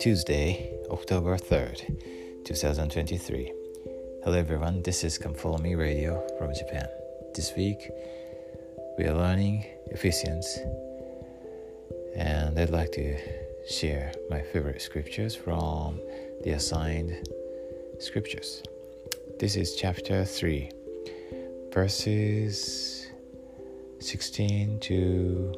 Tuesday, 0.00 0.72
October 0.90 1.36
3rd, 1.36 2.44
2023. 2.44 3.52
Hello 4.24 4.36
everyone, 4.36 4.82
this 4.82 5.04
is 5.04 5.18
Come 5.18 5.34
Follow 5.34 5.58
Me 5.58 5.74
Radio 5.74 6.26
from 6.38 6.52
Japan. 6.54 6.88
This 7.34 7.52
week 7.56 7.90
we 8.98 9.04
are 9.04 9.14
learning 9.14 9.64
Ephesians 9.86 10.58
and 12.16 12.58
I'd 12.58 12.70
like 12.70 12.90
to 12.92 13.16
share 13.68 14.12
my 14.28 14.40
favorite 14.40 14.82
scriptures 14.82 15.36
from 15.36 16.00
the 16.42 16.50
assigned 16.50 17.28
scriptures. 18.00 18.62
This 19.38 19.54
is 19.54 19.76
chapter 19.76 20.24
3, 20.24 20.70
verses 21.72 22.95
16 23.98 24.80
to 24.80 25.54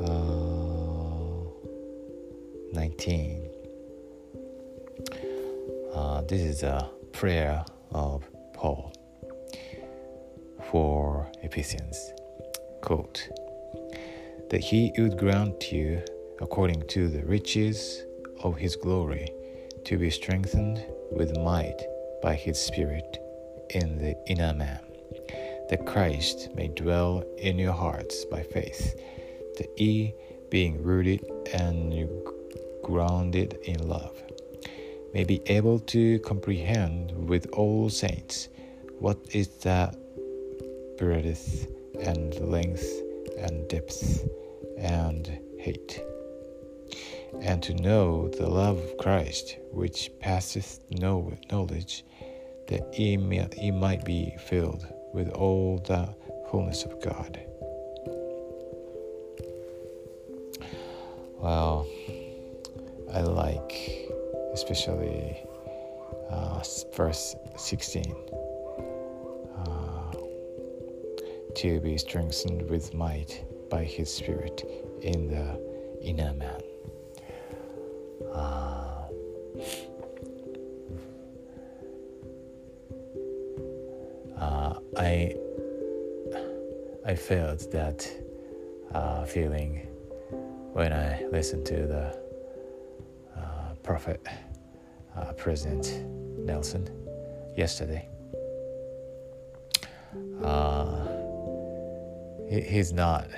uh, 0.00 0.32
19. 2.72 3.48
Uh, 5.94 6.22
this 6.22 6.40
is 6.40 6.62
a 6.62 6.88
prayer 7.12 7.64
of 7.90 8.24
Paul 8.54 8.92
for 10.70 11.30
Ephesians. 11.42 12.12
Quote 12.80 13.28
That 14.50 14.60
he 14.60 14.92
would 14.98 15.18
grant 15.18 15.72
you, 15.72 16.02
according 16.40 16.86
to 16.88 17.08
the 17.08 17.24
riches 17.24 18.04
of 18.42 18.56
his 18.56 18.76
glory, 18.76 19.28
to 19.84 19.98
be 19.98 20.10
strengthened 20.10 20.84
with 21.10 21.36
might 21.38 21.82
by 22.22 22.34
his 22.34 22.58
Spirit 22.58 23.18
in 23.70 23.98
the 23.98 24.16
inner 24.26 24.54
man, 24.54 24.80
that 25.68 25.86
Christ 25.86 26.50
may 26.54 26.68
dwell 26.68 27.24
in 27.38 27.58
your 27.58 27.72
hearts 27.72 28.24
by 28.24 28.42
faith, 28.42 28.94
that 29.56 29.78
ye, 29.78 30.14
being 30.50 30.82
rooted 30.82 31.24
and 31.54 32.08
grounded 32.82 33.58
in 33.64 33.88
love, 33.88 34.22
may 35.14 35.24
be 35.24 35.40
able 35.46 35.78
to 35.78 36.18
comprehend 36.20 37.28
with 37.28 37.46
all 37.52 37.88
saints 37.88 38.48
what 38.98 39.18
is 39.32 39.48
that 39.62 39.96
breadth 40.98 41.66
and 42.00 42.34
length 42.40 42.86
and 43.38 43.68
depth 43.68 44.26
and 44.78 45.38
height, 45.64 46.00
and 47.40 47.62
to 47.62 47.74
know 47.74 48.28
the 48.28 48.48
love 48.48 48.78
of 48.78 48.98
Christ 48.98 49.56
which 49.70 50.10
passeth 50.20 50.80
knowledge, 50.90 52.04
that 52.68 52.98
ye, 52.98 53.16
may, 53.16 53.48
ye 53.60 53.70
might 53.70 54.04
be 54.04 54.36
filled 54.38 54.86
with 55.12 55.30
all 55.30 55.78
the 55.78 56.14
fullness 56.50 56.84
of 56.84 57.00
God. 57.00 57.40
Well, 61.38 61.86
I 63.12 63.20
like 63.22 64.10
especially 64.52 65.36
uh, 66.30 66.62
verse 66.94 67.34
16 67.56 68.14
uh, 69.56 70.12
to 71.54 71.80
be 71.80 71.98
strengthened 71.98 72.68
with 72.70 72.94
might 72.94 73.44
by 73.70 73.84
his 73.84 74.12
spirit 74.12 74.62
in 75.00 75.28
the 75.28 75.58
inner 76.02 76.32
man. 76.34 76.60
Uh, 78.32 79.08
I 84.96 85.36
I 87.04 87.14
felt 87.16 87.70
that 87.72 88.08
uh, 88.94 89.24
feeling 89.24 89.86
when 90.72 90.92
I 90.92 91.24
listened 91.32 91.66
to 91.66 91.86
the 91.86 92.18
uh, 93.36 93.74
prophet 93.82 94.24
uh, 95.16 95.32
President 95.32 96.06
Nelson 96.38 96.88
yesterday. 97.56 98.08
Uh, 100.42 101.06
he, 102.48 102.60
he's 102.60 102.92
not 102.92 103.28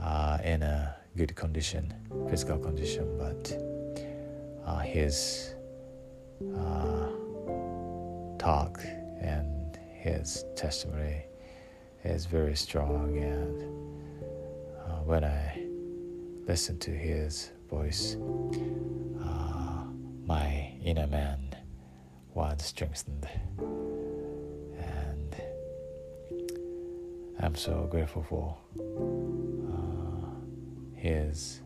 uh, 0.00 0.38
in 0.42 0.62
a 0.62 0.96
good 1.16 1.34
condition, 1.36 1.92
physical 2.30 2.58
condition, 2.58 3.06
but 3.18 3.58
his 4.84 5.54
talk 8.38 8.80
and 9.20 9.51
his 10.02 10.44
testimony 10.56 11.22
is 12.02 12.26
very 12.26 12.56
strong. 12.56 13.16
And 13.18 13.62
uh, 14.84 14.96
when 15.04 15.22
I 15.24 15.64
listen 16.44 16.76
to 16.80 16.90
his 16.90 17.52
voice, 17.70 18.16
uh, 19.24 19.84
my 20.26 20.72
inner 20.82 21.06
man 21.06 21.54
was 22.34 22.64
strengthened. 22.64 23.28
And 24.76 25.40
I'm 27.38 27.54
so 27.54 27.86
grateful 27.88 28.24
for 28.24 28.56
uh, 29.72 30.98
his 30.98 31.60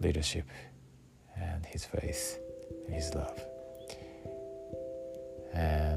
leadership 0.00 0.48
and 1.36 1.64
his 1.64 1.84
faith 1.84 2.40
and 2.86 2.94
his 2.96 3.14
love. 3.14 3.40
And 5.54 5.89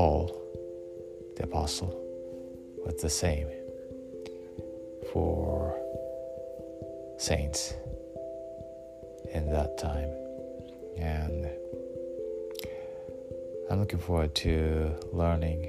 Paul, 0.00 0.32
the 1.36 1.44
apostle, 1.44 1.94
was 2.86 3.02
the 3.02 3.10
same 3.10 3.48
for 5.12 5.78
saints 7.18 7.74
in 9.34 9.50
that 9.50 9.76
time. 9.76 10.08
And 10.96 11.50
I'm 13.70 13.78
looking 13.78 13.98
forward 13.98 14.34
to 14.36 14.98
learning 15.12 15.68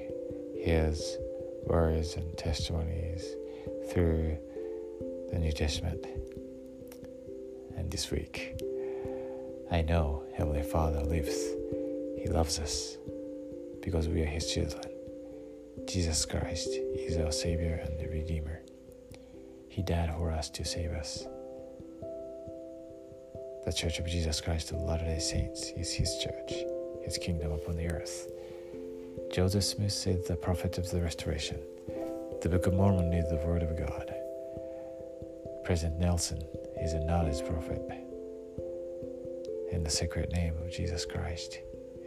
his 0.56 1.18
words 1.66 2.16
and 2.16 2.38
testimonies 2.38 3.36
through 3.92 4.38
the 5.30 5.40
New 5.40 5.52
Testament. 5.52 6.06
And 7.76 7.92
this 7.92 8.10
week, 8.10 8.64
I 9.70 9.82
know 9.82 10.24
Heavenly 10.38 10.64
Father 10.64 11.04
lives. 11.04 11.36
He 12.18 12.30
loves 12.30 12.60
us 12.60 12.98
because 13.82 14.08
we 14.08 14.22
are 14.22 14.26
His 14.26 14.52
children. 14.52 14.84
Jesus 15.86 16.26
Christ 16.26 16.70
is 16.70 17.18
our 17.18 17.32
Savior 17.32 17.82
and 17.84 18.00
the 18.00 18.08
Redeemer. 18.08 18.62
He 19.70 19.82
died 19.82 20.14
for 20.18 20.32
us 20.32 20.50
to 20.52 20.66
save 20.66 20.92
us. 20.92 21.26
The 23.66 23.74
Church 23.74 24.00
of 24.00 24.08
Jesus 24.08 24.42
Christ 24.42 24.72
of 24.72 24.82
Latter 24.82 25.06
day 25.06 25.20
Saints 25.20 25.72
is 25.78 25.92
His 25.92 26.18
church, 26.18 26.54
His 27.04 27.18
kingdom 27.18 27.52
upon 27.52 27.78
the 27.78 27.90
earth. 27.92 28.32
Joseph 29.32 29.64
Smith 29.64 29.92
said, 29.92 30.26
The 30.28 30.36
prophet 30.36 30.78
of 30.78 30.90
the 30.92 31.02
restoration. 31.02 31.58
The 32.42 32.50
Book 32.50 32.68
of 32.68 32.74
Mormon 32.74 33.14
is 33.14 33.30
the 33.30 33.38
Word 33.38 33.64
of 33.64 33.78
God. 33.78 34.14
President 35.64 36.00
Nelson 36.00 36.42
is 36.82 36.94
a 36.94 37.00
knowledge 37.00 37.46
prophet. 37.46 37.82
In 39.72 39.84
the 39.84 39.90
sacred 39.90 40.32
name 40.34 40.56
of 40.58 40.72
Jesus 40.72 41.06
Christ, 41.06 41.60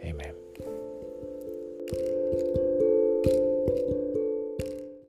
Amen. 0.03 0.44
Thank 1.87 2.01
you. 2.01 2.64